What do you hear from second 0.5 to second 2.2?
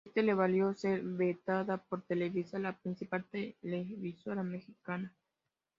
ser vetada por